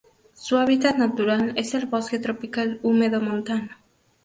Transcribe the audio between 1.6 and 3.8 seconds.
el bosque tropical húmedo montano.